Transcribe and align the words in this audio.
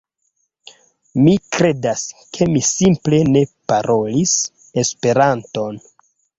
Mi 1.25 1.35
kredas, 1.57 2.01
ke 2.39 2.49
mi 2.55 2.63
simple 2.71 3.21
ne 3.37 3.45
parolis 3.75 4.37
Esperanton. 4.87 5.83